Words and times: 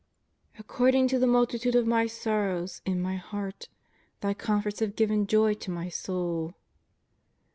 377 0.53 0.63
"According 0.65 1.07
to 1.09 1.19
the 1.19 1.27
multitude 1.31 1.75
of 1.75 1.85
mj 1.85 2.09
sorrows 2.09 2.81
in 2.85 2.99
my 2.99 3.17
heart, 3.17 3.69
thy 4.21 4.33
comforts 4.33 4.79
have 4.79 4.95
given 4.95 5.27
joy 5.27 5.53
to 5.53 5.69
my 5.69 5.89
soul." 5.89 6.55